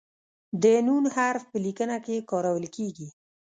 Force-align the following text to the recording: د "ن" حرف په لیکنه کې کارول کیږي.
د 0.61 0.63
"ن" 0.85 0.87
حرف 1.15 1.43
په 1.51 1.57
لیکنه 1.65 1.97
کې 2.05 2.25
کارول 2.29 2.65
کیږي. 2.75 3.07